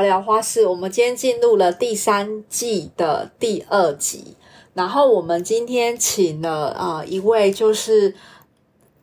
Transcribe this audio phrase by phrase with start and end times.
[0.00, 0.66] 聊聊花式。
[0.66, 4.36] 我们今天进入了第三季的第二集，
[4.74, 8.14] 然后我们今天请了呃一位，就是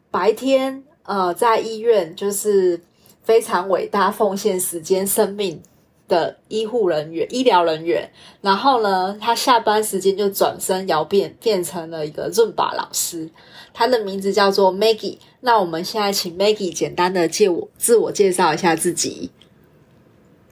[0.10, 2.82] 白天呃在医院就是
[3.24, 5.62] 非常伟大奉献时间生命
[6.08, 8.10] 的医护人员、医疗人员，
[8.42, 13.30] 然后呢，他下班时间就转身摇变，变成了一个润把老师。
[13.74, 15.18] 他的名字叫做 Maggie。
[15.42, 19.30] 那我们现在请 Maggie 简单的介我自我介绍一下自己。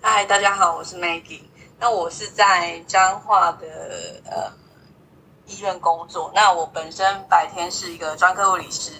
[0.07, 1.41] 嗨，大家好，我是 Maggie。
[1.79, 4.53] 那我是在彰化的呃
[5.47, 6.31] 医院工作。
[6.35, 8.91] 那我本身白天是一个专科护理师。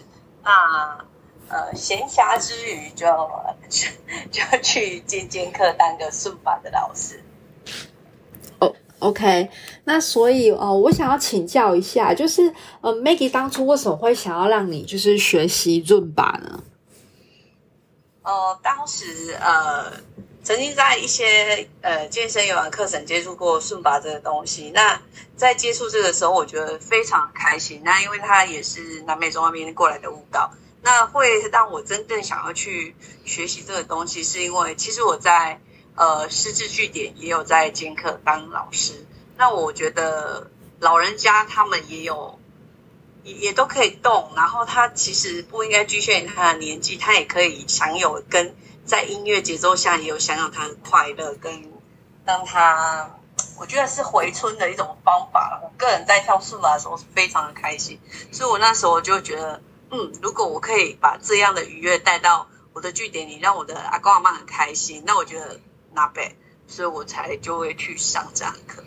[0.44, 1.05] 那
[1.48, 3.05] 呃闲暇之余就
[3.70, 3.88] 就
[4.34, 7.24] 就去健健课当个顺法的老师。
[8.58, 9.52] 哦，OK。
[9.84, 16.63] 那所以呃，我想要请教一下，就是呃，Maggie 当初为什么会想要让你就是学习润版呢？
[18.24, 19.93] 哦，当时呃。
[20.46, 25.02] 曾经在一些呃健身有氧课程接触过顺拔这个东西，那
[25.35, 27.82] 在接触这个时候，我觉得非常开心。
[27.84, 30.52] 那因为它也是南美洲那边过来的舞蹈，
[30.84, 35.60] 那会让我真正想要去学习这个东西，是因为其实我在
[35.96, 39.04] 呃师资据点也有在兼课当老师。
[39.37, 42.40] 那我觉得老人家他们也有
[43.24, 48.55] 也也都可以动，然后他其实不应该局限于他的年纪，他也可以享有跟。
[48.86, 51.52] 在音乐节奏下，也有想想他的快乐，跟
[52.24, 53.20] 让他，
[53.60, 55.60] 我觉得是回春的一种方法。
[55.64, 58.00] 我个人在跳数码的时候是非常的开心，
[58.32, 59.62] 所以我那时候就觉得，
[59.92, 65.59] 嗯，如果我可以把这样的愉悦带到我的据点里，让我的阿公阿妈很开心，那我觉得
[65.94, 66.36] 那呗，
[66.68, 68.84] 所以我才就会去上这样课。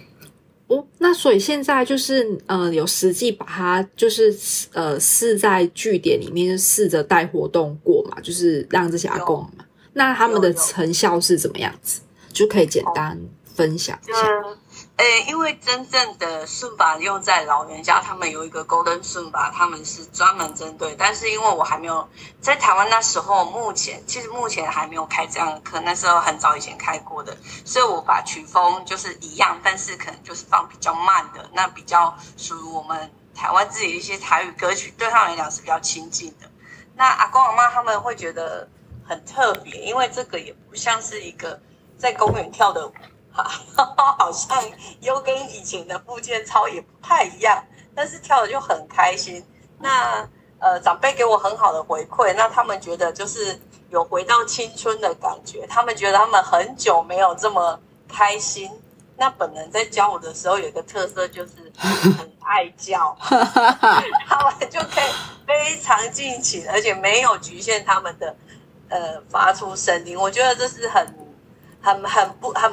[0.68, 4.36] 哦，那所以现在就是，呃，有实际把它就是
[4.72, 9.64] 呃试在据点里面试着带活动过嘛，就是让这些阿公嘛。
[9.98, 12.00] 那他们的成效是怎么样子？
[12.32, 13.18] 就可以简单
[13.56, 14.18] 分享一下。
[14.96, 20.94] 诶，因为真正的顺法用在老人家，他们有一个 Golden 顺把，他们是专门针对。
[20.96, 22.08] 但是因为我还没有
[22.40, 36.48] 在台湾那时候，目前其实目前还没有开这样的课，那时候很早以前开过的，所以我把曲风就是一样，但是可能就是放比较慢的，那比较属于我们台湾自己一些台语歌曲，对他们来讲是比较亲近的。
[36.94, 38.68] 那阿公阿妈他们会觉得。
[39.08, 41.58] 很特别，因为这个也不像是一个
[41.96, 42.92] 在公园跳的舞，
[43.32, 44.62] 好像
[45.00, 47.64] 又跟以前的复健操也不太一样，
[47.94, 49.44] 但是跳的就很开心。
[49.78, 50.28] 那
[50.60, 53.58] 呃，长辈给我很好的回馈，那他们觉得就是
[53.90, 58.70] 有回到青春的感觉，他们觉得他们很久没有这么开心。
[59.16, 65.12] 那本人在教我的时候有一个特色，就是很 爱叫， 他们就可以
[65.46, 68.36] 非常尽情，而且没有局限他们的。
[68.88, 71.06] 呃，发出声音，我觉得这是很、
[71.82, 72.72] 很、很不、很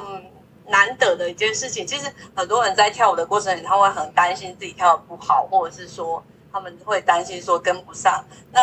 [0.67, 1.85] 难得的一件事情。
[1.85, 8.23] 其实很多人在跳舞的过程里，他会很担心自己跳的不好，或者是说他们会担心说跟不上。
[8.51, 8.59] 那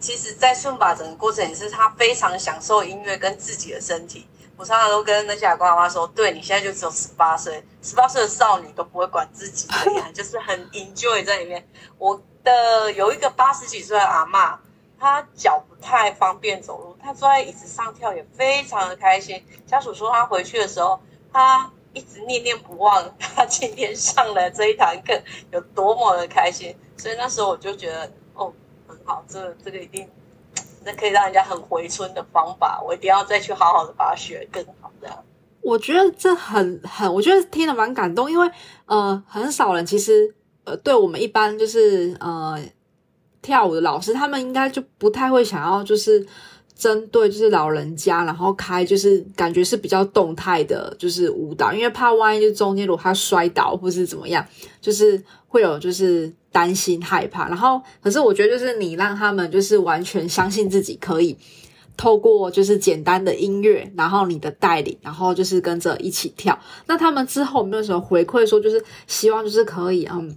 [0.00, 4.26] 其实，在顺把整个过程也是他非常享受音乐跟自己的身体。
[4.56, 14.58] 我常常都跟那些阿公阿妈说：“对你现在就只有十八岁，十八岁的少女都不会管自己的 呀，就是很 enjoy 在里面。”我的有一个八十几岁的阿妈。
[15.04, 19.38] 他脚不太方便走路，他坐在椅子上跳也非常的开心。
[19.66, 20.98] 家属说他回去的时候，
[21.30, 25.12] 他一直念念不忘他今天上了这一堂课
[25.52, 26.74] 有多么的开心。
[26.96, 28.50] 所以那时候我就觉得，哦，
[28.88, 30.08] 很好，这这个一定
[30.82, 34.90] 那可以让人家很回春的方法，我一定要再去好好的把它学更好。
[35.02, 35.22] 这样，
[35.60, 38.50] 我觉得这很很，我觉得听了蛮感动，因为
[38.86, 42.58] 呃，很少人其实呃，对我们一般就是呃。
[43.44, 46.26] 跳舞的老师，他们应该就不太会想要，就是
[46.74, 54.44] 针对就是老人家，然后开就是感觉是比较动态的，就是舞蹈，因为怕万一就中间如果他摔倒或是怎么样，
[54.80, 57.46] 就是会有就是担心害怕。
[57.48, 61.36] 然后，可是我觉得就是你让他们就是完全相信自己可以
[61.96, 66.58] 透过就是简单的音乐，然后你的带领，然后就是跟着一起跳。
[66.86, 70.34] 那他们之后有没有什么回馈说，就是希望就是可以嗯。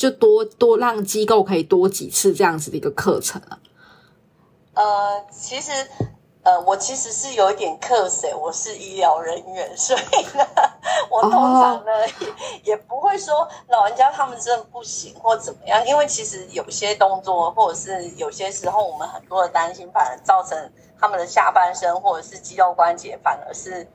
[0.00, 3.58] 就多多让机构可以多几次这样子的一个课程啊。
[4.72, 5.70] 呃，其实，
[6.42, 10.46] 呃，我其实是有一点课谁，我是医疗人员，所以呢，
[11.12, 11.90] 我通常呢
[12.64, 20.56] 也不会说老人家他们真的不行或怎么样，因为其实有些动作或者是有些时候我们很多的担心，反而造成
[20.98, 23.86] 他们的下半身或者是肌肉关节反而是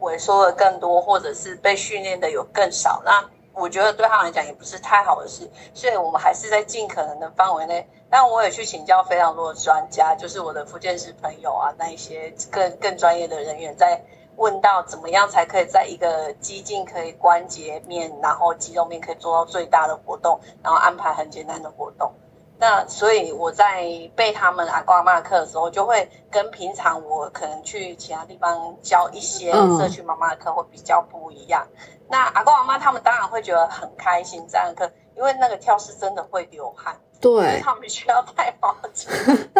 [0.00, 3.00] 萎缩的更多，或者是被训练的有更少。
[3.06, 3.24] 那
[3.56, 7.88] 我觉得对他们来讲也不是太好的事，所以我们还是在尽可能的范围内。
[8.10, 14.04] 但我也去请教非常多的专家，就是我的福建师朋友啊，那一些更更专业的人员，在
[14.36, 22.12] 问到怎么样才可以在一个肌筋可以关节面，然后肌肉面可以做到最大的活动，然后安排很简单的活动。
[22.58, 31.66] 那所以我在备他们阿公阿妈课的时候，就会跟平常我可能去其他地方教一些社区妈妈的课会比较不一样。
[32.08, 39.08] 那阿公阿妈他们当然会觉得很开心这样的课，因为那个跳是真的会流汗，对，他们需要带毛巾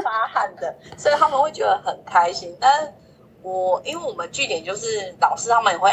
[0.02, 2.56] 擦汗的， 所以他们会觉得很开心。
[2.60, 2.94] 但
[3.42, 5.90] 我因为我们据点就是老师他们也会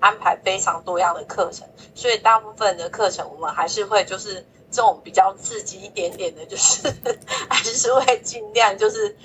[0.00, 4.46] 安排非常多样的课程，所以大部分的课程我们还是会就是。
[4.70, 6.94] 这种比较刺激一点点的，就是
[7.48, 9.16] 还是会尽量就是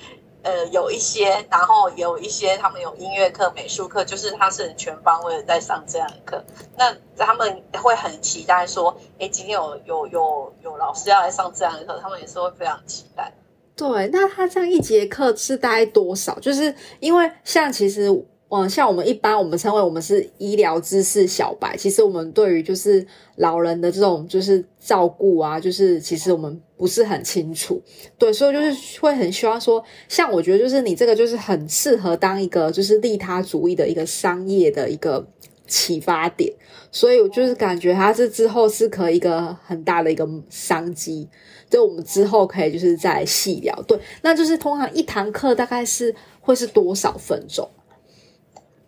[0.43, 6.43] 呃有一些，然后有一些他们有音乐课、美术课，就是他是全方位的在上这样的课。
[6.77, 13.33] 那他们会很期待说，哎，今天有有有有老师要来上这样的课，他们也是会非常期待。
[13.75, 16.39] 对，那他这样一节课是大概多少？
[16.39, 18.25] 就是因为像其实。
[18.55, 21.75] 嗯，像我们一般，我们称为我们是医疗知识小白。
[21.75, 23.03] 其实我们对于就是
[23.37, 27.81] 老人的这种就是照顾啊，就是其实我们不是很清楚。
[28.15, 35.25] 对，所以就是会很希望说，像我觉得就是你这个就是很适合当一个就是利他主义的一个商业的一个
[35.65, 36.53] 启发点。
[36.91, 41.27] 所以我就是感觉它是之后是可以一个很大的一个商机。
[41.67, 43.73] 就我们之后可以就是再细聊。
[43.87, 47.67] 对，那就是通常一堂课大概是会是多少分钟？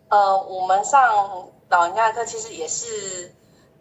[0.08, 3.34] 呃，我们上老人家的课其实也是，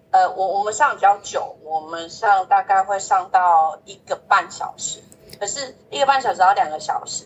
[0.09, 5.03] 呃，我我们上比较久，我们上大概会上到一个半小时，
[5.39, 7.25] 可是一个半小时到两个小时，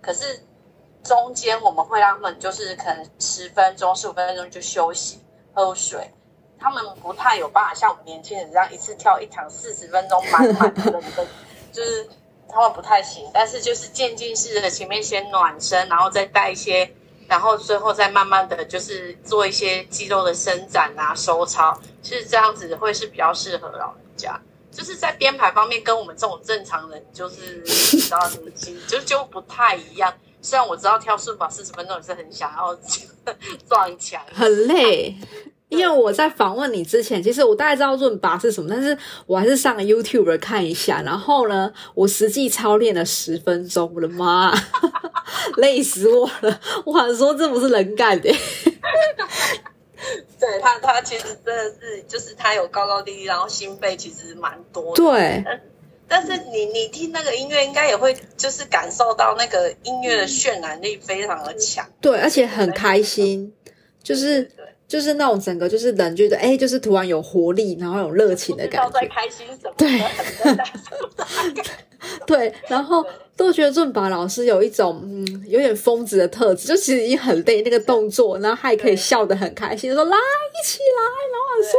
[0.00, 0.44] 可是
[1.04, 5.20] 中间我们会让他们就是可能十分钟、十五分钟就休息
[5.54, 6.12] 喝水，
[6.58, 11.00] 他们不太有办法像我们年轻人这样一次跳一堂四十分钟满满的，
[11.70, 12.08] 就是
[12.48, 16.92] 他们不太行，但是就是渐进式的，前面先暖身，然后再带一些。
[17.30, 24.38] 然后最后再慢慢的就是做一些肌肉的伸展啊、收操，其实这样子会是比较适合老人家。
[24.72, 27.62] 就是在编排方面，跟我们这种正常人就是
[27.94, 30.12] 你知道什么筋，就就不太一样。
[30.42, 32.74] 虽然我知道跳顺法四十分钟也是很想要
[33.68, 35.16] 撞墙，很累。
[35.70, 41.00] 因为我在访问你之前，其实我大概知道润拔是什么，但是我还是上了 YouTube 看一下。
[41.02, 44.52] 然后呢，我实际操练了十分钟，我的妈，
[45.58, 46.60] 累死我了！
[46.84, 48.28] 我想说这不是人干的。
[50.40, 54.96] 对他，他其实真的是，就是他有高高低低，然后心肺其实蛮多。
[54.96, 55.44] 对，
[56.08, 61.86] 但是你你听那个音乐，应该也会就是感受到那个音乐的渲染力非常的强。
[62.00, 63.54] 对，而且很开心，
[64.02, 64.50] 就是。
[64.90, 68.90] 就是那种整个就是人觉得哎，就是突然有活力，然后有热情的感觉。
[68.90, 69.72] 在开心什么？
[69.76, 70.02] 对，
[72.26, 73.06] 对，然后
[73.36, 81.72] 都觉得润拔老师有一种嗯，有点疯子的特质，就其实已经很累那个动作，然后还可以笑得很开心，说来一起来，然后说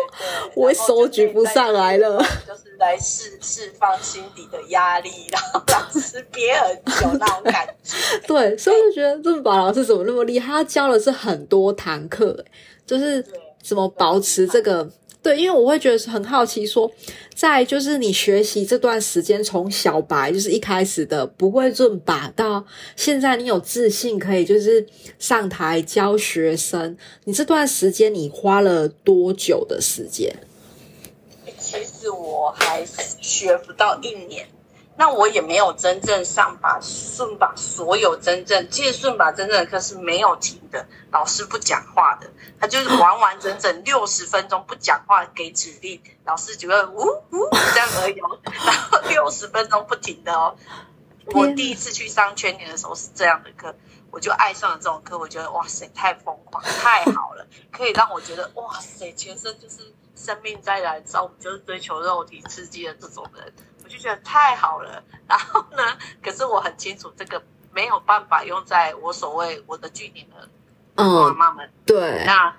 [0.56, 2.18] 我手举不上来了，
[2.48, 7.94] 就是来释释放心底的压力，然后老师憋很久那种感觉。
[8.25, 10.54] 对，所以就觉得润拔老师怎么那么厉害？
[10.54, 12.46] 他教的是很多堂课。
[12.91, 13.25] 就是
[13.63, 14.91] 怎么保持这个
[15.24, 16.91] 对，因为我会觉得很好奇，说
[17.33, 22.65] 在就是你学习这段时间，从小白就是一开始的不会润把到
[22.98, 24.86] 现在你有自信可以就是
[25.17, 30.36] 上台教学生，你这段时间你花了多久的时间？
[31.57, 32.86] 其实我还
[33.21, 34.45] 学不到一年。
[34.98, 42.29] 那我也没有真正上把顺把所有真正，其实顺把真正的课是没有停的，老师不讲话的，
[42.60, 47.00] 他就是完完整整六十分钟不讲话给指令，老师只会呜
[47.31, 48.38] 呜这样而已，然后
[49.10, 50.55] 六十分钟不停的哦。
[51.33, 53.74] 我第一次去上全年的时候是这样的课，
[54.12, 63.53] 我就爱上了这种课，我觉得哇塞太疯狂太好了，可以让我觉得哇塞全身就是生命在燃烧，我就是追求肉体刺激的这种人。
[63.91, 65.83] 就觉得太好了，然后呢？
[66.24, 67.43] 可是我很清楚，这个
[67.74, 70.50] 没有办法用在我所谓我的据点的
[70.95, 71.69] 妈妈们。
[71.86, 72.55] 对，那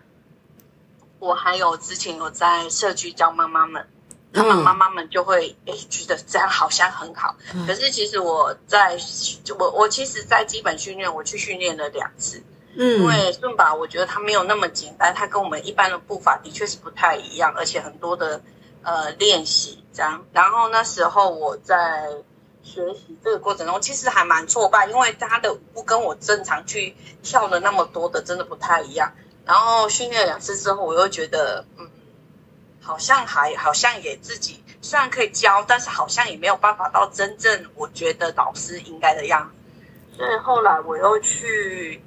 [1.18, 3.88] 我还有之前有在社区教妈妈们，
[4.32, 7.34] 他们妈妈们就会诶觉得这样好像很好。
[7.66, 8.98] 可是其实我在
[9.58, 12.42] 我我其实，在基本训练我去训练了两次，
[12.76, 18.42] 嗯，因为顺把我觉得它没有那么简单，它跟我们一般的步伐的确是不太一样，而且很多的。
[18.82, 22.08] 呃，练习这样，然后那时候我在
[22.62, 29.12] 学习这个过程中，其实还蛮挫败，因为他的舞步跟我正常去跳的那么多的真的不太一样。
[29.44, 31.90] 然后训练两次之后，我又觉得，嗯，
[32.80, 40.16] 好像还好像也自己虽然可以教，但是好像也没有办法到真正我觉得老师应该的样子。
[40.16, 42.02] 所以后来我又去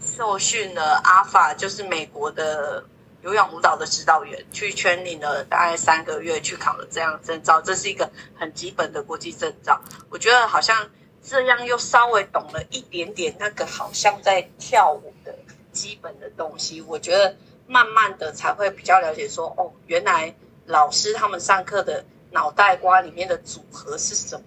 [0.00, 2.82] 受训了阿法，就是美国的
[3.22, 7.60] 有氧舞蹈的指导员，去圈领了大概三个月，去考了这样证照。
[7.60, 9.80] 这是一个很基本的国际证照。
[10.10, 10.90] 我觉得好像
[11.22, 15.34] 这样又稍微懂了一点点那个好像在跳舞的
[15.72, 16.80] 基本的东西。
[16.80, 17.36] 我觉得。
[17.72, 20.34] 慢慢的才会比较了解，说哦，原来
[20.66, 24.42] 老师他们上课的脑袋瓜里面的组合是什么？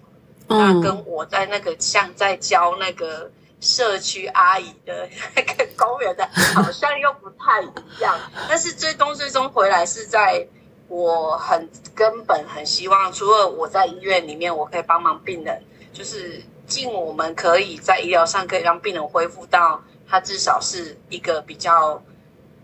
[0.46, 3.30] 那跟我在那个像在教那个
[3.64, 8.16] 社区阿姨的那个公园的，好像又不太一样。
[8.48, 10.46] 但是最终最终回来是在
[10.88, 22.02] 我很根本很希望，除了我在医院里面我可以帮忙病人，就是尽我们可以在医疗上可以让病人恢复到他至少是一个比较。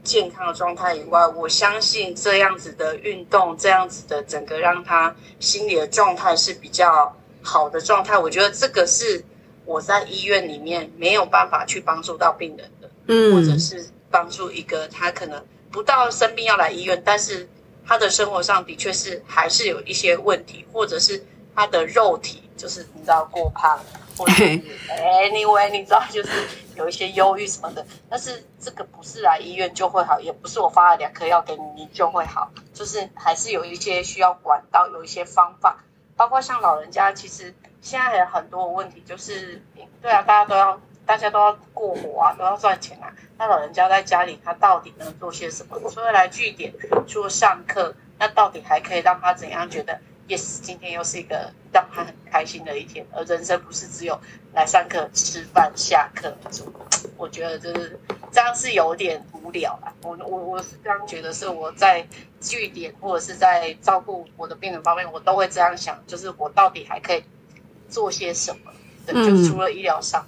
[0.02, 8.16] 健康的状态以外，我相信这样子的运动，这样子的整个让他心理的状态是比较好的状态。
[8.16, 9.23] 我觉得这个是
[9.70, 17.48] 我在医院里面没有办法去帮助到病人的，嗯，或者是帮助一个他可能不到生病要来医院，但是
[17.86, 21.24] 他的生活上的确是还是有一些问题，或者是
[21.54, 23.78] 他的肉体就是你知道过胖，
[24.18, 24.44] 或者是
[25.30, 26.30] anyway 你知道就是。
[26.76, 35.84] 有一些忧郁什么的，但是这个不是来医院就会好，也不是我发了两颗药给你你就会好，就是还是有一些需要管道，有一些方法，
[36.20, 39.62] 包括像老人家，其实现在有很多问题，就是
[40.02, 45.80] 对啊，大家都要大家都要过活啊，都要赚钱啊，那老人家在家里他到底能做些什么？
[45.88, 46.74] 除了来据点，
[47.08, 49.98] 除了上课，那到底还可以让他怎样觉得
[50.30, 54.18] ？yes，今天又是一个让他很开心的一天，而人生不是只有
[54.54, 56.37] 来上课、吃饭、下课。
[57.16, 57.99] 我觉得就是
[58.32, 59.92] 这样是有点无聊啊。
[60.02, 62.06] 我我我是这样觉得，是我在
[62.40, 67.25] 据点或者是在照顾我的病人方面，我都会这样想，就是我到底还可以
[67.88, 68.72] 做些什么？
[69.04, 70.25] 对，就除了医疗上。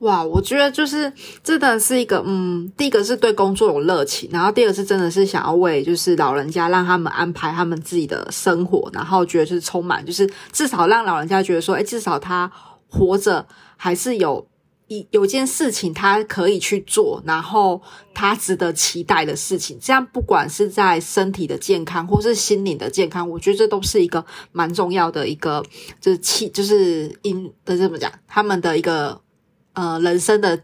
[0.00, 1.10] 哇，我觉得就是
[1.42, 12.52] 真的是一个，嗯，第一个是对工作有热情，然后第二个是真的是想要为就是老人家让他们安排他们自己的生活，然后觉得就是充满，就是至少让老人家觉得说，哎，至少他
[12.90, 13.46] 活着
[13.78, 14.46] 还是有
[14.88, 17.80] 一有件事情他可以去做，然后
[18.12, 24.22] 他值得期待的事情，这样不管是在身体的健康或是心灵的健康，我觉得这都是一个
[24.52, 25.64] 蛮重要的一个，
[26.02, 29.18] 就是气就是因的这么讲，他们的一个。
[29.76, 30.58] 呃，人生的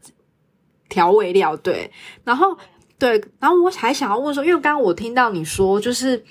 [0.89, 1.93] 调味料，对，
[2.25, 2.57] 然后
[2.99, 6.25] 对，然后我还想要问说，因为刚刚我听到你说，就是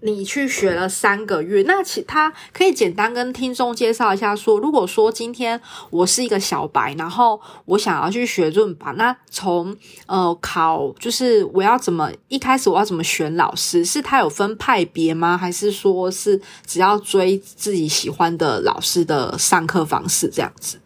[0.00, 9.76] 你去学了三个月，那其他可以简单跟听众介绍一下，说如果说今天我是一个小白，然后我想要去学润吧，那从
[10.06, 13.84] 呃考，就是我要怎么一开始我要怎么选老师？
[13.84, 15.36] 是他有分派别吗？
[15.36, 20.78] 还是说是只要追自己喜欢的老师的上课方式这样子？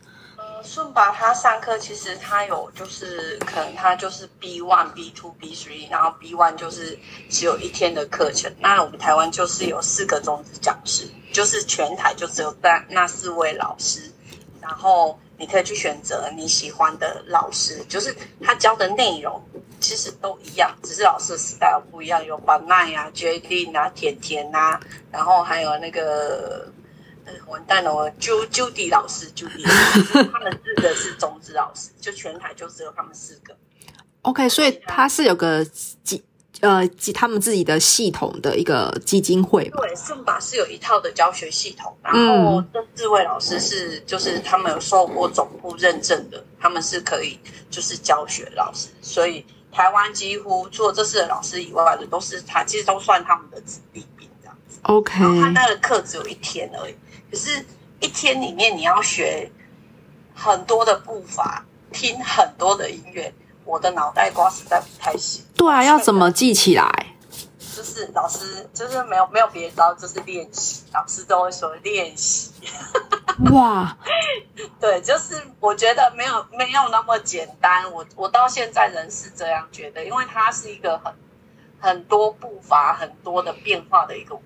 [0.69, 6.99] 顺吧，他上课其实他有就是可能他就是 B one、B two、B three，然后 B one 就是
[7.31, 8.55] 只有一天的课程。
[8.61, 14.13] 那我们台湾就是有四个中职讲师，就是全台就只有那那四位老师，
[14.61, 19.43] 然后你可以去选择你喜欢的老师，就是他教的内容
[19.81, 24.79] 其实都一样，只是老师的 style 不一样，有板奈啊、J D 啊、甜甜啊，
[25.11, 26.71] 然后还有那个。
[27.47, 27.95] 完蛋了！
[27.95, 33.57] 我朱朱迪老师，朱迪，他们四个是中职老师，就全台就只有他们四个。
[34.23, 36.23] OK，所以他是有个基
[36.61, 39.69] 呃基他们自己的系统的一个基金会。
[39.71, 47.39] 对，圣法是有一套的教学系统，然后这四位老师是就是他们有受过总部认证的，他们是可以
[47.71, 54.81] 就是教学老师，所以台湾几乎除了这四个老师以外的都是他，其实都算他们的子弟兵这样子。
[54.83, 56.95] OK，然后他那个课只有一天而已。
[57.31, 57.65] 可是，
[58.01, 59.51] 一天里面你要学
[60.35, 63.33] 很多的步伐，听很多的音乐，
[63.65, 65.45] 我的脑袋瓜实在不太行。
[65.55, 66.89] 对啊，要怎么记起来？
[67.77, 70.85] 就是老师，就是没有没有别的招，就是练习。
[70.93, 72.51] 老师都会说练习。
[73.53, 73.97] 哇，
[74.81, 77.93] 对，就是我觉得没有没有那么简单。
[77.93, 81.15] 我我到现在仍是这样觉得，因为它是一个很
[81.79, 84.37] 很多步伐、很多的变化的一个。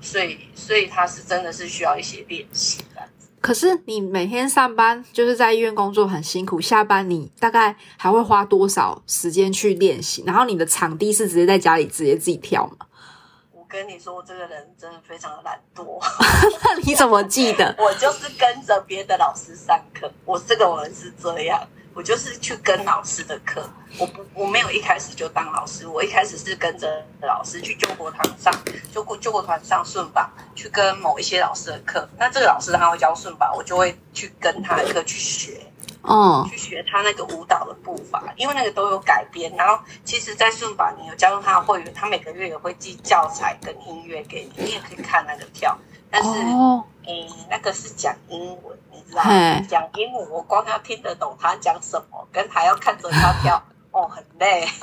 [0.00, 3.02] 所以，所以他是真的是需要一些练习的。
[3.40, 10.22] 可是你每天上班就是在医院工作很辛苦，下班你大概还会花多少时间去练习？
[10.26, 12.86] 然后你的场地是直接在家里直接自己跳吗？
[13.54, 15.98] 我跟你说，我这个人真的非常的懒惰。
[16.84, 17.74] 你怎么记得？
[17.78, 21.58] 我就是跟着别的老师上课，我这个人是这样。
[22.00, 23.62] 我就是去跟老师的课，
[23.98, 28.50] 我不我没有一开始就当老师，我一开始是跟着老师去救国堂上，
[28.90, 32.08] 救国救国团上顺吧，去跟某一些老师的课。
[32.16, 35.60] 那这个老师他会教顺吧，我就会去跟他的课去学。
[36.00, 39.54] 哦，去学他那个舞蹈的步伐，因为那个都有改编。
[39.54, 45.78] 然后，其实，在顺法你有加入他的会员，他每个月也会寄教材跟音乐给你，你也可以看那个跳。
[46.10, 49.60] 但是，哦，诶、那个是讲英文，你知道吗？
[49.68, 53.62] 讲英文，我光要听得懂他讲什么，跟还要看着他跳，
[53.92, 54.66] 哦，很累。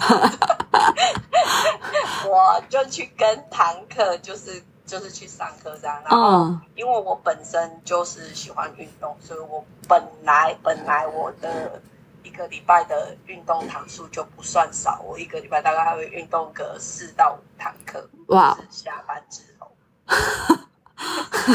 [2.29, 6.01] 我就去跟堂课，就是就是去上课这样。
[6.05, 11.81] 然后，嗯，因为我本身就是喜欢运动，所以我本来本来我的
[12.23, 18.09] 一个礼拜的运动堂数就不算少，我一个礼拜大概还会运动个四到五堂课。
[18.27, 19.71] 哇就是下班之后，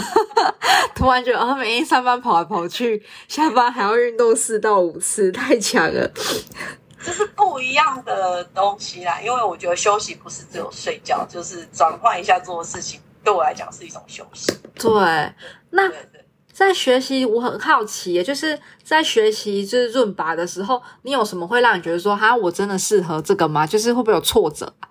[0.94, 6.10] 突然觉得啊，每天上班跑来跑去，下班还要运动四到五次，太强了。
[7.04, 9.20] 这是不一样的东西啦。
[9.20, 14.52] 因为我觉得休息不是只有睡觉，就是转换一下做的事情，对我来讲是一种休息。
[14.74, 14.90] 对，
[15.70, 15.90] 那。
[16.54, 23.66] 在学习，我很好奇，就是在学习就是润拔的时候，你有什么会让你觉得说，哈，我真的适合这个吗？
[23.66, 24.88] 就是会不会有挫折啊？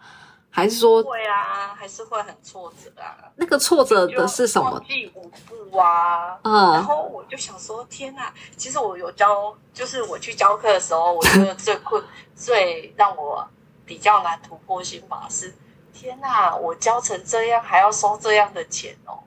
[0.53, 3.15] 还是说会啊，还是会很挫折啊。
[3.37, 4.83] 那个挫折的是什么忘？
[4.85, 8.23] 记舞步啊，嗯然嗯，后我就想说，天呐！
[8.57, 12.03] 其实我有教，就是我去教课的时候，我觉得最困、
[12.35, 13.47] 最让我
[13.85, 15.55] 比较难突破心法是，
[15.93, 16.53] 天呐！
[16.55, 19.23] 我教成这样，还要收这样的钱哦！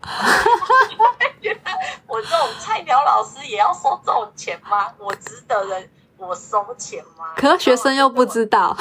[1.40, 1.60] 觉得
[2.06, 4.92] 我这种菜鸟老师也要收这种钱吗？
[4.98, 7.32] 我值得人我收钱吗？
[7.36, 8.76] 可是学生又不知道。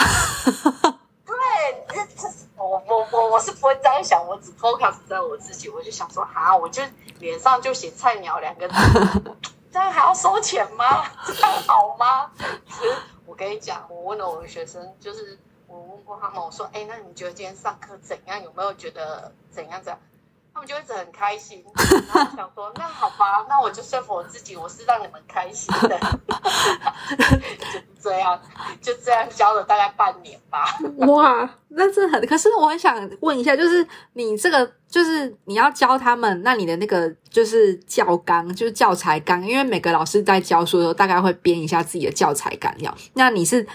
[1.43, 6.81] 对，这这是我我我我是不会这样想，我只 focus 在我自己，我就想说，哈，我就
[7.19, 8.75] 脸上就写菜鸟两个字，
[9.71, 11.05] 这样还要收钱吗？
[11.25, 12.31] 这样好吗？
[12.37, 12.95] 可是
[13.25, 18.41] 我跟你讲，我问了我的学生，就是我问过他们，我说，哎，那你觉得今天上课怎样？
[18.41, 19.99] 有没有觉得怎样怎样？
[20.53, 21.63] 他们就一直很开心，
[22.13, 25.99] 然后想说， 那好吧，那我就说服我自己，我是让你们开心的，
[27.73, 28.39] 就这样，
[28.79, 30.77] 就这样教了大概半年吧。
[31.07, 42.95] 哇，那这很，可是我很想问一下，就是你这个，就是你要教他们，那你的那个就是教纲，就是教材纲，因为每个老师在教书的时候，大概会编一下自己的教材纲要。
[43.13, 43.65] 那你是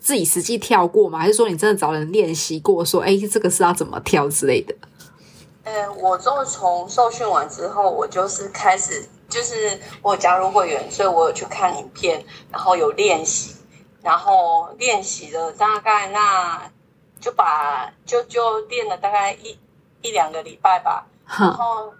[0.00, 1.20] 自己实际跳过吗？
[1.20, 4.74] 还是说你真的找人练习过，说，哎，这个是要怎么跳之类的？
[5.64, 13.56] 呃，我就从受训完之后，我就是开始，就是我有加入会员，所以我有去看影片，然后有练习，
[14.02, 16.70] 然后练习了大概那
[17.18, 19.58] 就把就就练了大概一
[20.02, 21.94] 一两个礼拜吧，然哼，后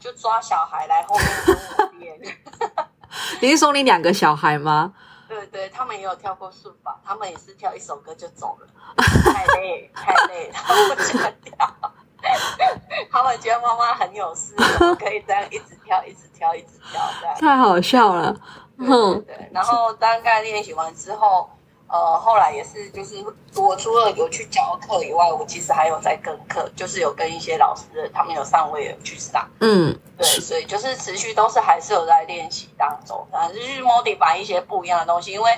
[0.00, 2.38] 就抓小孩来后面跟我练。
[3.40, 4.92] 你是说你两个小孩吗？
[5.28, 8.66] 对对，他们也有跳过顺法，他们也是跳一首歌就走了，
[9.32, 11.76] 太 累太累，他们不想跳。
[13.10, 14.54] 他们觉得妈妈很有事，
[14.98, 17.34] 可以这样一直跳，一直跳，一直跳这样。
[17.40, 18.34] 太好笑了，
[18.78, 21.48] 嗯，对对，然后大概练习完之后，
[21.86, 23.16] 呃，后来也是，就是
[23.54, 29.48] 我除了有去教课以外，我其实还有在跟课，就是有跟一些老师，他们有上，我也有去上。
[29.60, 35.32] 嗯，对，所以就是持续都是还是有在练习当中，反正就是 modify 一些不一样的东西。
[35.32, 35.50] 因为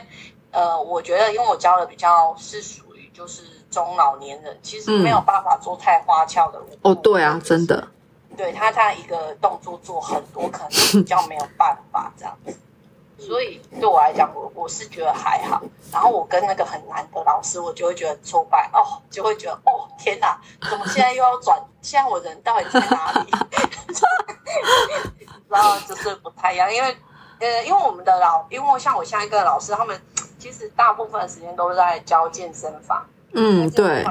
[0.51, 2.86] 呃，我觉得因为我教的比较是属于
[3.17, 7.67] 就是中老年人，其实没有办法做太花俏的舞步哦，对啊，真。
[7.67, 7.89] 的，
[8.37, 12.55] 对他他一个动作做很多，可能比较没有办法这样子。
[13.19, 15.63] 所以对我来讲，我我是觉得还好。
[15.91, 21.59] 然后我跟那个很难的老师，我就会觉得挫败哦，就会觉得哦天哪，怎么现在又要转？
[21.81, 23.31] 现在我人到底在哪里？
[25.49, 26.95] 然后就是不太一样，因为
[27.41, 29.99] 呃，因为我们的老，因为像我现在跟的老师，他们
[30.47, 33.05] 其实大部分的时间都在教健身房。
[33.33, 34.07] 嗯，对，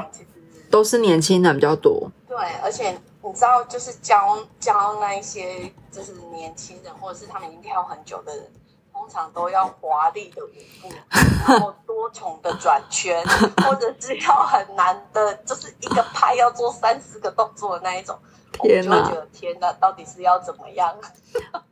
[0.70, 2.90] 都是年轻人比较多，对，而且
[3.22, 8.52] 你知道，就是教教那一些就是年轻人，或者是他们已经跳很久的人，
[8.92, 10.50] 通常都要华丽的舞
[10.82, 10.94] 步，
[11.48, 13.24] 然后多重的转圈，
[13.64, 18.14] 或者是要很难的，就是一个拍要做三四个动作的那一种。
[18.58, 20.94] 我天哪就觉得天哪，到底是要怎么样？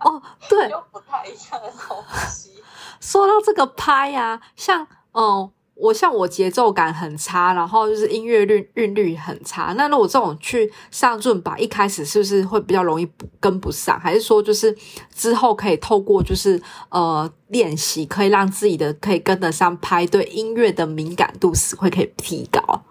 [0.01, 1.97] 哦，对， 就不太一样的东
[2.29, 2.53] 西。
[3.01, 9.75] 说到这个拍呀、像嗯，我像我节奏感很差，然后就是音乐律韵律很差。
[9.77, 13.99] 那如果这种去上润吧，一开始是不是会比较容易跟不上？
[14.01, 14.75] 还是说就是
[15.13, 22.83] 之后可以透过就是呃练习，可以让自己的可以跟得上拍，对音乐的敏感度是会可以提高？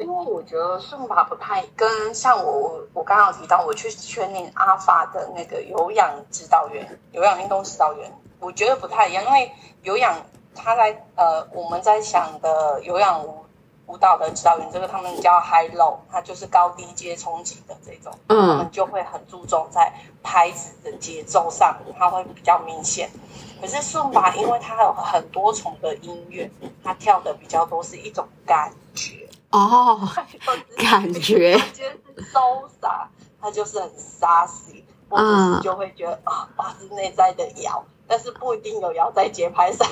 [0.00, 8.10] 因为我觉得顺法不太跟像我我我刚刚有提到，我去训练阿法的那个有氧指导员、有氧运动指导员
[8.40, 10.16] 我觉得不太一样，因为有氧，
[10.54, 13.44] 他在呃，我们在想的有氧舞
[13.86, 23.10] 舞蹈的指导员，这个他们叫 high low，它就是高低阶冲击的这种，他们嗯就会很注重在拍子的节奏上，它会比较明显。
[23.60, 26.50] 可是顺拔，因为它有很多重的音乐，
[26.82, 29.19] 它跳的比较多是一种感觉，
[29.50, 30.08] 哦，
[30.78, 33.10] 感觉它就是潇洒，
[33.40, 39.86] 他就是很沙细，或者嗯是就会觉得啊，发自内在的摇，但是不一定有摇在节拍上，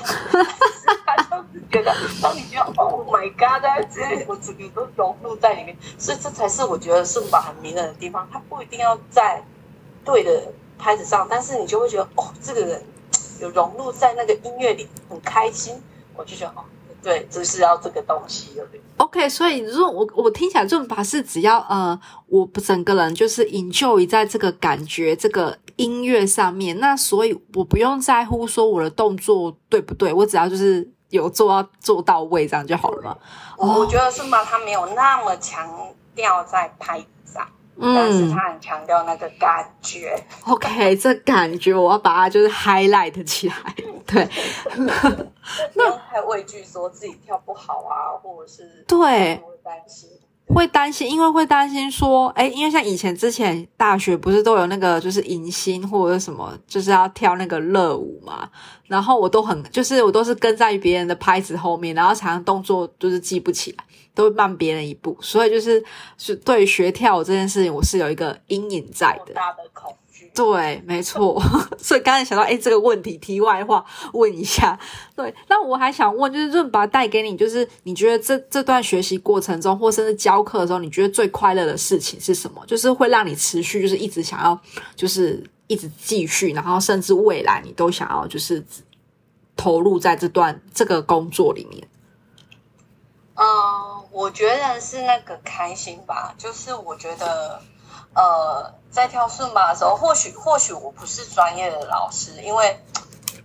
[1.05, 3.65] 他就是觉得，当你觉得 Oh my God，
[4.29, 9.43] 我整个都融入在里面，所以这才是我觉得顺宝很迷人的地方，他不一定要在
[10.05, 12.85] 对的拍子上，但是你就会觉得哦，这个人
[13.41, 15.83] 有融入在那个音乐里，很开心，
[16.15, 16.65] 我就觉得哦，
[17.09, 18.51] 对，就是要这个东西
[18.99, 33.17] OK，所以润我我听起来润法是只要呃，我整个人就是 enjoy 在这个感觉这个音乐上面，那所以我不用在乎说我的动作对不对，我只要就是有做到做到位，这样就好了嘛。
[33.57, 35.67] 我我觉得顺巴他没有那么强
[36.15, 37.03] 调在拍
[37.81, 40.15] 但是嗯他很强调那个感觉。
[40.47, 43.55] ，OK，这感觉我要把它就是 highlight 起来，
[44.07, 44.29] 对
[44.75, 49.37] 不用太畏惧说自己跳不好啊，或者是对。
[49.37, 50.11] 会担心。
[50.55, 58.49] 会担心，因为会担心说，哎，因为像以前之前大学不是都有那个就是迎新或者什么，就是要跳那个热舞嘛，
[58.87, 63.85] 然后我都很就是我都是跟在别人的拍子后面，然后常常动作就是记不起来，
[64.19, 65.81] 都会慢别人一步，所以就是
[66.17, 69.33] 是对学跳舞这件事情，我是有一个阴影在的。
[69.33, 70.29] 大的恐惧。
[70.35, 71.41] 对，没错。
[71.79, 74.77] 所以刚才想到，哎，这个问题，题外话问一下。
[75.15, 82.61] 对，那我还想问，就是润拔带给你，就是你觉得这这段学习过程中，或甚至教课的时候，你觉得最快乐的事情是什么？
[82.67, 84.61] 就是会让你持续，就是一直想要，
[84.97, 88.65] 就是一直继续，然后甚至未来你都想要，就是
[89.57, 91.87] 投入在这段这个工作里面。
[93.41, 97.63] 嗯，我觉得是那个开心吧，就是我觉得，
[98.13, 102.85] 呃，在跳顺吧的时候，或许或许我不是专业的老师，因为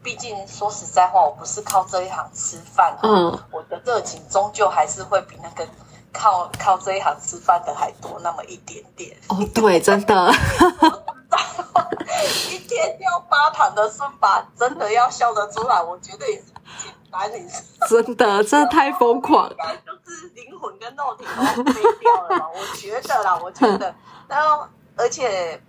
[0.02, 5.68] 毕竟说实在话，我不是靠这一行吃饭、啊，嗯，我的热情终究还是会比那个
[6.12, 9.16] 靠靠这一行吃饭的还多那么一点点。
[9.30, 10.34] 哦，对，真的，
[12.50, 17.64] 一天跳八堂的顺吧，真的要笑得出来，我觉得也是不简单，你是。
[17.88, 19.56] 真的，真的太疯狂了。
[19.86, 22.50] 就是灵魂跟肉体都飞掉了？
[22.54, 23.94] 我觉得啦，我觉得。
[24.28, 25.62] 然后，而且，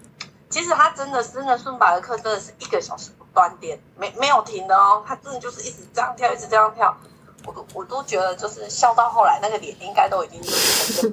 [0.49, 5.05] 其实他真的真的顺拔的课真的是一个小时不断电，没没有停的哦。
[5.07, 6.97] 他真的就是一直这样跳，一直这样跳。
[7.47, 10.41] 我都我都觉得，就是笑到后来，那个脸应该都已经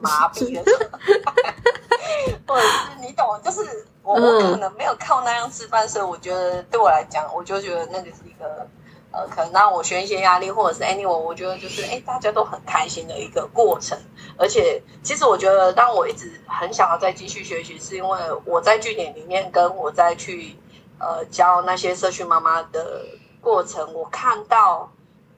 [0.01, 0.63] 麻痹了，
[2.47, 8.65] 或者是你懂，就是我我可能没有靠那样吃饭，所以我觉得对我来讲，我就觉得那个是一个
[9.11, 13.97] 呃，可能让我宣泄压力，或者是 anyway，我觉得就是哎，大家都很开心的一个过程。
[14.37, 20.55] 而且，其实我觉得让我一直很想要再继续学习，是因为我在据点里面跟我在去
[20.99, 23.05] 呃教那些社区妈妈的
[23.41, 24.91] 过程，我看到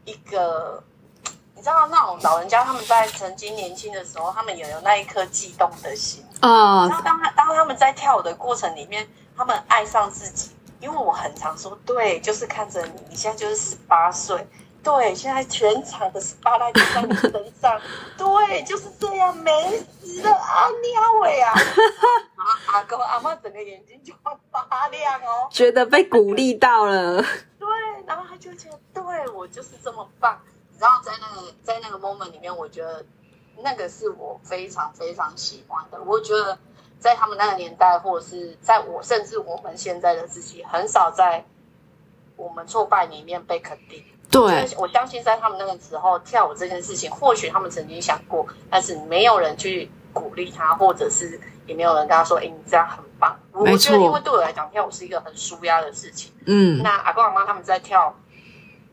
[0.05, 0.83] 一个。
[1.55, 6.21] 你知道那种老人家他们在曾经年轻的时候，他们也有那一颗悸动的心。
[6.41, 9.07] 啊、然后当他当他们在跳舞的过程里面，
[9.37, 10.49] 他们爱上自己，
[10.83, 14.45] 因为我很常说，对，就是看着你，你现在就是十八岁，
[14.83, 17.79] 对，现在全场的十八代都在你身上，
[18.17, 21.53] 对，就是这样，没死的啊，你好伟啊！
[21.55, 27.21] 然后阿公阿妈整个眼睛就会发亮哦，觉得被鼓励到了。
[27.57, 27.69] 对，
[28.05, 30.37] 然后他就觉得，对我就是这么棒。
[30.69, 33.05] 你知道，在那个在那个 moment 里面，我觉得
[33.59, 36.03] 那个是我非常非常喜欢的。
[36.03, 36.59] 我觉得
[37.03, 41.43] 在他们那个年代，或者是在我甚至我们现在的自己，很少在
[42.37, 44.01] 我们挫败里面被肯定。
[44.31, 56.31] 对，我相信在他们那个时候跳舞这件事情，或许他们曾经想过，但是没有人去鼓励他，或者是也没有人跟他说：“哎，你这样很棒。”我觉得，错因为对我来讲，跳舞是一个很舒压的事情。
[56.45, 58.15] 嗯，那阿公阿妈他们在跳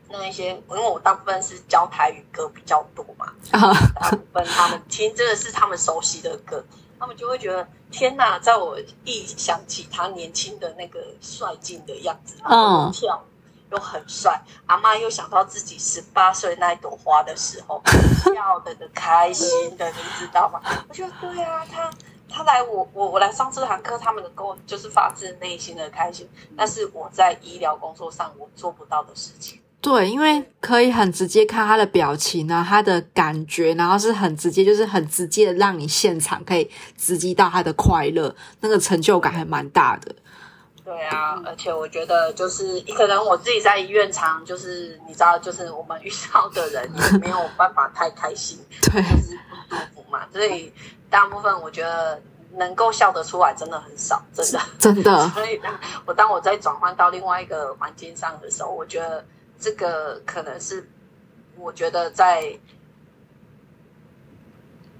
[0.09, 6.63] 那一些，因为我大部分是教台语歌比较多嘛，啊，大部分他们听真的是他们熟悉的歌，
[7.01, 13.23] 他们就会觉得天哪，在我一想起他年轻的那个帅劲的样子，然后又跳
[13.71, 17.81] 又很帅，阿妈又想到自己十八岁那一朵花的时候，
[18.35, 20.61] 笑的的开心的，你知道吗？
[20.87, 21.89] 我觉得对啊，他。
[22.33, 29.60] 他来我我我来上这堂课，他们能够就是发自内心的开心，那是我在医疗工作上我做不到的事情。
[29.81, 40.13] 对，因为可以很直接看他的表情啊，他的感觉，然后是很直接，就是很直接的让你现场可以直击到他的快乐，那个成就感还蛮大的。
[40.83, 49.37] 对啊，而且我觉得就是可能我自己在医院常就是你知道，就是我们遇到的人也没有办法太开心， 对，就是
[49.69, 50.71] 不舒服嘛，所以
[51.09, 52.21] 大部分我觉得
[52.55, 55.29] 能够笑得出来真的很少，真的真的。
[55.33, 55.73] 所以当
[56.05, 59.23] 我当我在转换到另外一个环境上的时候，我觉得
[59.61, 60.89] 这个可能是
[61.55, 62.59] 我觉得在。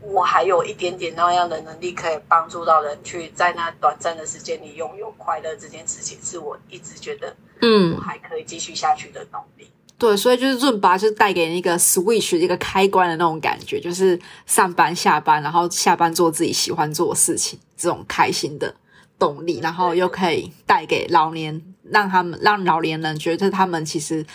[0.03, 5.55] 我还有一点点那样的能力，可以帮助到人去在那短暂的时间里拥有快乐。
[5.55, 9.69] 这件事情是我一直觉得，嗯，还可以继续下去的动力。
[9.99, 18.73] 对，所以就是润吧，就是带给你一个 switch 一个开关的那种感觉，就是上班下班，然后下班做自己喜欢做的事情，这种开心的
[19.19, 24.25] 动力，然后又可以带给老年，让他们让老年人觉得他们其实。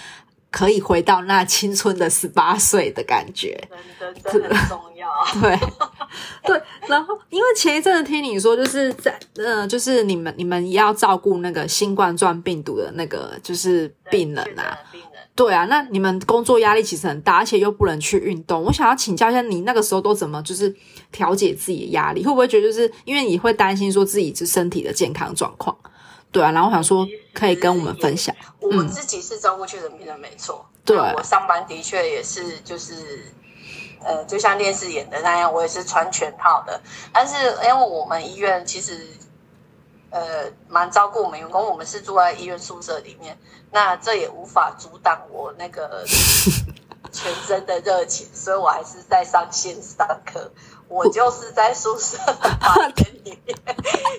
[0.49, 3.61] 可以回到那青春的十八岁的感觉，
[4.31, 5.07] 真的很重要。
[5.39, 5.59] 对
[6.47, 14.79] 对，然后因为前一阵子听你说，就是在呃，就是你们你们要照顾那个新冠状病毒的那个就是病人啊。
[15.35, 18.63] 对啊，那你们工作压力其实很大，而且又不能去运动。
[18.63, 20.75] 我想要请教一下，你那个时候都怎么就是
[21.13, 22.25] 调节自己的压力？
[22.25, 25.77] 会不会觉得就是因为你会担心说自己是身体的健康状况？
[26.37, 28.37] 对啊，然后我想说可以跟我们分享。
[28.61, 30.67] 我自己是照顾确诊病人，没错。
[30.85, 33.33] 对，我上班的确也是，就是
[34.05, 36.79] 呃，就像电视演的那样，我也是穿全套的。
[37.11, 39.07] 但是因为我们医院其实
[40.11, 43.39] 呃蛮照顾我们员工，我们是住在医院宿舍里面，
[43.71, 46.05] 那这也无法阻挡我那个
[47.11, 50.53] 全身的热情，所以我还是在上线上课。
[50.89, 52.17] 我就是在宿舍
[52.61, 53.57] 房间里面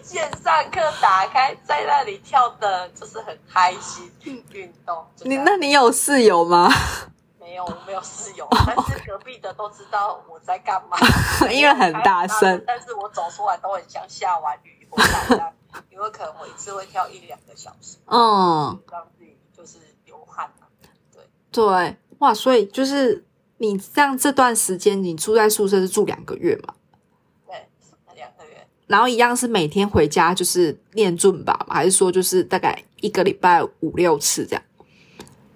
[0.03, 4.11] 线上课打开，在那里跳的，就是很开心
[4.51, 5.05] 运动。
[5.21, 6.69] 你那你有室友吗？
[7.39, 10.97] 没有，我没有室友，但是隔壁的都知道我在干嘛，
[11.49, 12.61] 因为很大声。
[12.67, 15.01] 但是我走出来都很像下完雨回
[15.37, 15.53] 来，
[15.89, 20.51] 因为可能我一次会跳一两个小时，嗯，让自己就是流汗
[21.13, 23.23] 对对，哇，所以就是。
[23.59, 26.75] 你这样这段时间，你住在宿舍是住两个月嘛？
[27.47, 27.67] 对，
[28.15, 28.67] 两个月。
[28.85, 34.63] 然后一样是每天回家就是练尊吧，还是说就是大概一个礼拜五六次这样？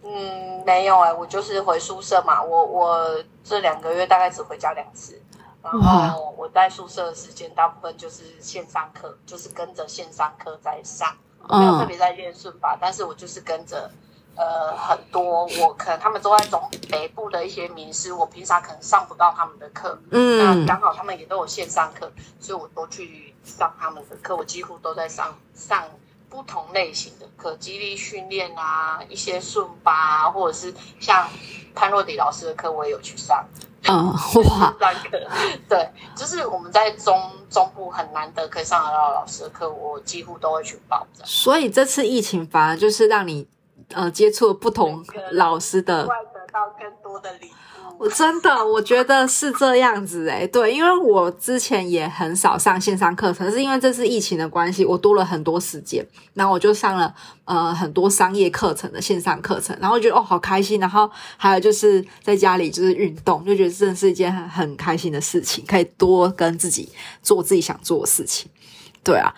[0.04, 2.42] 嗯，没有哎，我就是回宿舍嘛。
[2.42, 5.22] 我我这两个月大概只回家两次，
[5.62, 11.16] 然后我在宿舍的时间大部分就是线上课，就是跟着线上课在上，
[11.48, 13.92] 没有特别在练顺吧，但是我就是跟着。
[14.34, 24.36] 呃，很多我可能他们都在中北部的一些名师，我平常可能上不到他们的课，嗯，那刚好他们也都有线上课，所以我都去上他们的课。
[24.36, 25.84] 我几乎都在上上
[26.30, 31.28] 不同类型的课，激励训练啊，一些顺巴，或者是像
[31.76, 33.46] 潘若迪老师的课，我也有去上。
[33.84, 35.20] 嗯，哇，上课，
[35.68, 41.06] 对，就是我们在中中部很难得可以上得到老师的课，我几乎都会去报。
[41.26, 43.48] 所以这次疫情反而就是让你。
[43.94, 46.10] 呃，接触不同老师的，得
[46.52, 47.52] 到更多的礼物。
[48.00, 57.14] 我真的，我觉得是这样子哎，对，因为我之前也很少上线上课程，是因为这次疫情的关系，我多了很多时间，然后我就上了
[57.46, 66.90] 呃很多商业课程的线上课程，然后觉得哦好开心，然后还有就是在家里就是运动，就觉得真的是一件很很开心的事情，可以多跟自己
[67.22, 68.50] 做自己想做的事情，
[69.04, 69.32] 对啊。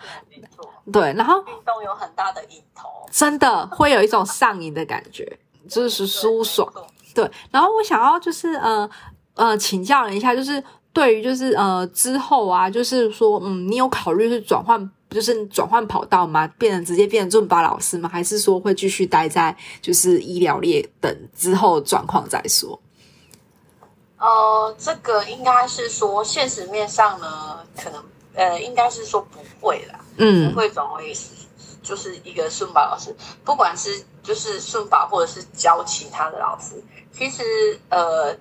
[0.92, 6.70] 对，然后运动有很大的瘾头，真的会有一种上瘾的感觉，就是舒爽。
[7.14, 8.88] 对，然后我想要就是呃
[9.34, 16.46] 呃请教一下，就是对于就是呃之后啊，就是说嗯，你有考虑是转换，就是转换跑道吗？
[16.58, 18.08] 变成直接变成尊巴老师吗？
[18.08, 22.78] 还是说会继续待在就是医疗列等之后状况再说？
[24.18, 30.00] 呃，这个应该是说现实面上呢，可能呃应该是说不会啦。
[30.16, 31.14] 嗯，不会转为
[31.82, 38.34] 就是一个顺宝老师，不管是就是顺宝或者是教其他的老师，其实呃，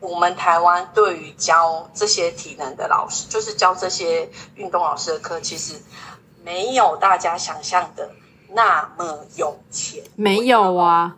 [0.00, 5.80] 我们台湾对于教这些体能的老师，就是教这些运动老师的课，其实
[6.44, 8.10] 没有大家想象的
[8.50, 10.04] 那么有钱。
[10.14, 11.16] 没有啊，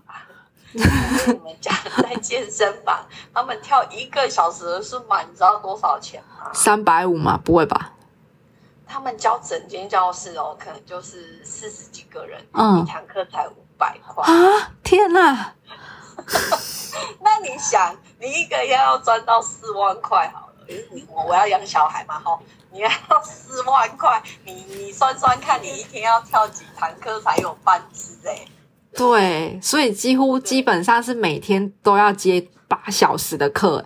[0.72, 6.53] 你们讲在健身房，他们跳一个小时的顺马，你知道多少钱吗？
[6.55, 7.37] 三百五吗？
[7.42, 7.94] 不会吧？
[8.88, 14.72] 他们教整间教室哦，可能就是四十几个人，一堂课才五百块啊！
[14.83, 15.53] 天哪！
[17.20, 20.55] 那你想，你一个月要赚到四万块好了，
[20.90, 22.40] 你我我要养小孩嘛吼，
[22.72, 22.88] 你要
[23.22, 28.46] 四万块，你你算算看，你一天要跳几堂课才有半支哎？
[28.96, 33.85] 对，所以几乎基本上是每天都要接八小时的课。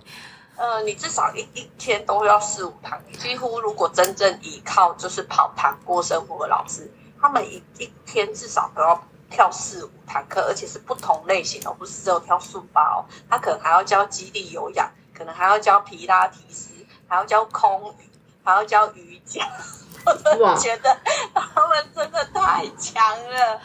[0.62, 6.88] 呃，你至少一一天都要四五堂，几乎如果真正依靠就是跑堂过生活的老师，
[7.20, 16.70] 他们一一天至少都要跳四五堂课，而且是不同类型的，不是只有跳速八哦，他可能还要教基地有氧，可能还要教皮拉提斯，
[17.08, 18.08] 还要教空余，
[18.44, 19.44] 还要教瑜伽。
[20.06, 20.96] 我真的觉得
[21.34, 23.60] 他们真的太强了。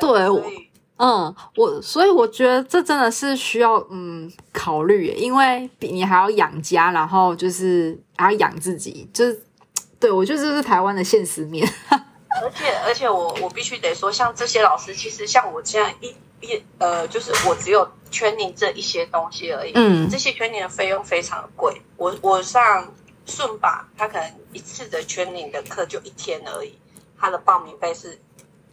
[0.00, 0.69] 对，
[1.02, 9.42] 嗯，我所以我觉得这真的是需要嗯考虑，因为你还要养家，然后就是还要养自己，就是
[9.98, 11.66] 对我觉得这是台湾的现实面。
[12.42, 16.14] 而且而且我我必须得说，像这些老师，其实像我这样一
[16.46, 19.72] 一呃，就是我只有圈你这一些东西而已。
[19.74, 21.80] 嗯，这些圈你的费用非常的贵。
[21.96, 22.92] 我我上
[23.24, 26.78] 顺吧，他可能一次的圈你的课就一天而已，
[27.18, 28.20] 他的报名费是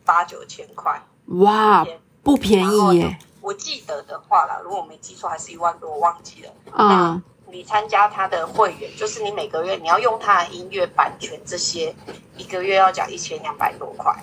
[0.05, 1.01] 八九千块。
[1.25, 1.85] 哇，
[2.27, 3.17] 不便宜耶！
[3.39, 6.51] 我记得的话啦，如果我没记错，还是一万多，我忘记了。
[6.77, 11.95] 嗯，你参加他的会员，就是你每个月你要用他的音乐版权这些，
[12.35, 14.13] 一个月要缴一千两百多块。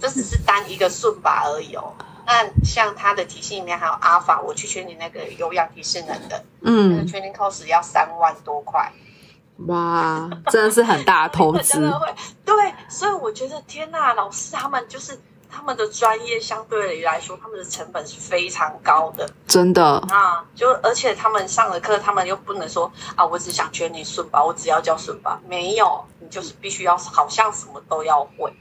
[0.00, 1.94] 这只是单一个顺把而已哦。
[2.26, 8.90] 那像他的体系里面还有阿法，我去圈你那个有氧提示能的，嗯，那个 training cost 要三万多块。
[9.68, 11.88] 哇，真的是很大投资。
[12.44, 15.20] 对，所以我觉得天呐，老师他们就是。
[15.50, 19.84] 他们的专业相对来说，他们的成本是非常高的，真的。
[20.08, 28.52] 啊，就而且他们上了课，他们又不能说啊，我只想学你顺吧，我只要教顺吧，没有，你就是必须要好像什么都要会。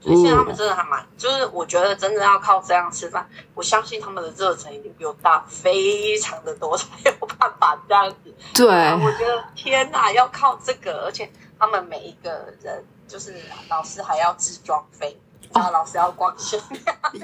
[0.00, 8.34] 所以现在他们真的还蛮，就是我觉得真的要靠这样吃饭，我相信他们的热忱一定比我大非常的多，才有办法这样子。
[8.52, 13.32] 对，我觉得天哪，要靠这个，而且他们每一个人就是
[13.68, 15.16] 老师还要自装费。
[15.52, 16.60] 啊，老师要光鲜，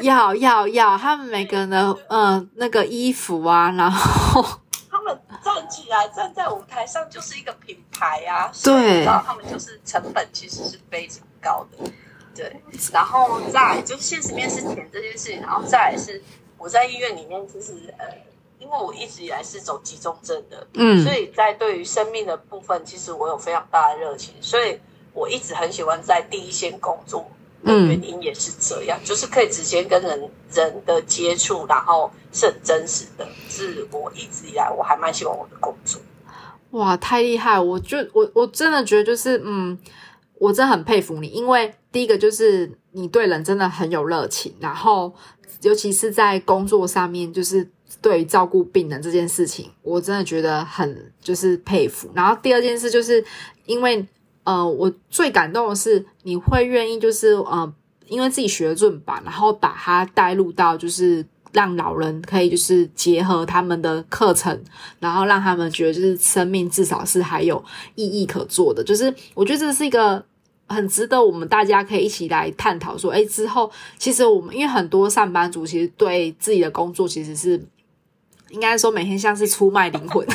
[0.02, 4.44] 要要要，他们每个人的嗯那个衣服啊，然后
[4.90, 11.90] 他们站起来站在舞台上就是一个品牌啊，对，然后他们就是成本其实是非常高的，
[12.34, 12.62] 对，
[12.92, 16.22] 然后再就是现实面试钱这件事情，然后再来是
[16.58, 18.04] 我在医院里面就是呃，
[18.58, 24.78] 因为我一直以来是走急重症的，嗯，所以在对于生命的部分，其实我有非常大的热情，所以
[25.14, 27.30] 我一直很喜欢在第一线工作。
[27.64, 33.26] 原因也是这样，就是可以直接跟人人的接触，然后是很真实的。
[33.48, 36.00] 是我一直以来我还蛮喜欢我的工作。
[36.70, 37.58] 哇，太厉害！
[37.58, 39.78] 我就我我真的觉得就是，嗯，
[40.38, 45.12] 我真的很佩服你，因为第一个就是你对人真的很有热情，然后
[45.62, 47.68] 尤其是在工作上面，就是
[48.00, 52.08] 对照顾病人这件事情，我真的觉得很就是佩服。
[52.14, 53.24] 然后第二件事就是
[53.66, 54.06] 因为。
[54.48, 57.70] 呃，我最感动的是你会愿意，就是呃，
[58.06, 64.58] 因为自己学润吧，然后把它带入到，就是让老人可以就是结合他们的课程，
[65.00, 67.62] 然后让他们觉得就是生命至少是还有
[67.94, 68.82] 意义可做的。
[68.82, 70.24] 就是我觉得这是一个
[70.66, 77.62] 很值得我们大家可以一起来探讨说，哎，之后其实我们因为很多上班族其实对自己的工作其实是
[78.48, 80.26] 应该说每天像是出卖灵魂。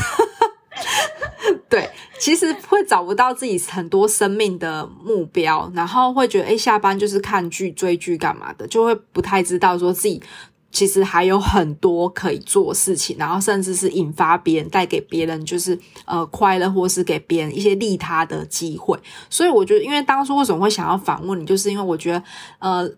[1.67, 1.89] 对，
[2.23, 10.23] 其实会找不到自己很多生命的目标，然后会觉得，哎，下班就是看剧、追剧干嘛的，就会不太知道说自己
[10.71, 18.97] 其实还有很多可以做事情，然后甚至是引发别人、带给别人就是呃快乐，或是给别人一些利他的机会。
[19.29, 22.23] 所以我觉得，因为当初为什么会想要访问你，就是因为我觉得，
[22.59, 22.89] 呃。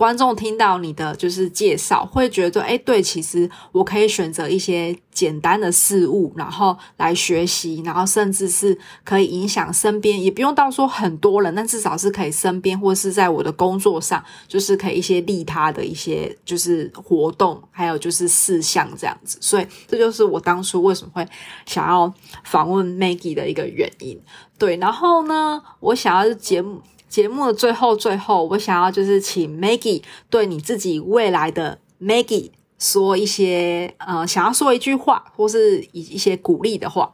[0.00, 19.36] 观众听到你的就是介绍，会觉得，哎，对，其实我可以选择一些简单的事物，然后来学习，然后甚至是可以影响身边，也不用到说很多人，但至少是可以身边或是在我的工作上，就是可以一些利他的一些就是活动，还有就是事项这样子。
[19.42, 21.28] 所以这就是我当初为什么会
[21.66, 22.10] 想要
[22.44, 24.18] 访问 Maggie 的一个原因。
[24.56, 26.80] 对，然后呢，我想要节目。
[27.10, 37.12] 节目的最后，最后，我想要就是请 Maggie 对你自己未来的 Maggie 说一些呃，想要说一句话，或是一一些鼓励的话，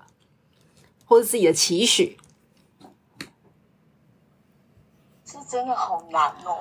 [1.06, 2.18] 或是自己的期许。
[5.24, 6.60] 是真的好难哦，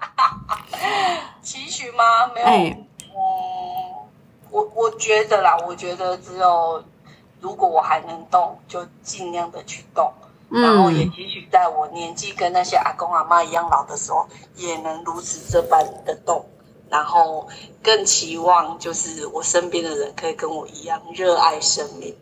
[1.42, 2.26] 期许吗？
[2.34, 4.08] 没有，嗯，
[4.50, 6.82] 我我觉得啦，我觉得只有
[7.42, 10.10] 如果我还能动，就尽量的去动。
[10.48, 16.46] 然后也期许在我年纪跟那些阿公阿妈一样老的时候，也能如此这般的动。
[16.88, 17.48] 然后
[17.82, 22.16] 更期望就是我身边的人可以跟我一样热爱生命，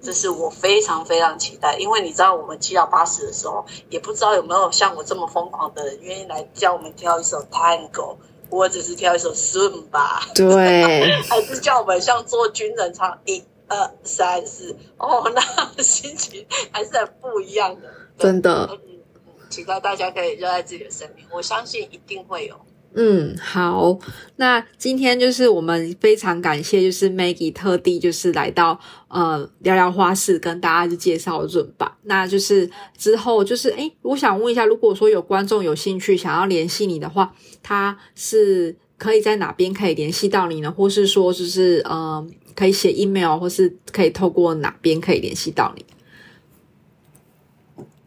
[0.00, 1.76] 这是我非常非常期待。
[1.78, 8.16] 因为你知道，我们七老八十的时候，也不知道有没有像我这么疯狂的人愿意来教我们跳一首 Tango，
[8.48, 13.42] 或者是跳一首 Zumba，对， 还是叫我们像做军人唱一。
[13.68, 18.78] 二三四，哦， 那心情还是很不一样的，真的。
[19.50, 22.56] 期待大家可以热爱自己的生命，我相信一定会有。
[22.96, 23.98] 嗯，好，
[24.36, 31.98] 那今天就是我们非常感谢，就是 Maggie 特地就是来到呃聊聊花市，跟大家去介绍润吧。
[32.02, 40.70] 那就是之后就是诶，我想问一下，如果说有观众有兴趣想要联系你的话，他是可以在哪边可以联系到你呢？
[40.70, 42.24] 或是说就是呃
[42.54, 45.84] 可以写 email，或是可以透过哪边可以联系到你？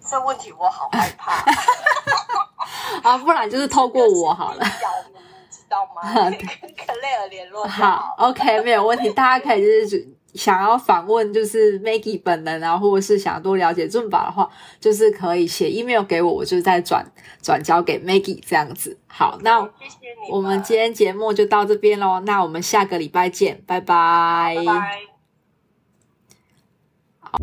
[0.10, 1.44] 这问题我好害怕。
[3.04, 4.70] 啊，不然就是透过我好了，你
[5.50, 6.02] 知道吗？
[6.32, 9.10] 跟克莱尔联络好，OK，没有问题。
[9.12, 14.50] 大家可以就是想要访问，就是 Maggie 本人啊，或者是想要多了解尊法的话，
[14.80, 17.06] 就是可以写 email 给我，我就再转
[17.42, 18.98] 转交给 Maggie 这样子。
[19.08, 19.70] 好，那。
[20.30, 24.56] 我们今天节目就到这边喽，那我们下个礼拜见，拜拜。
[24.58, 25.00] 拜拜。
[27.22, 27.38] 好。